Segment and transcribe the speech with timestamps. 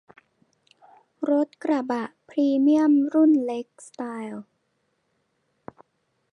[1.29, 4.41] รถกระบะพรีเมียมรุ่นเล็กสไตล์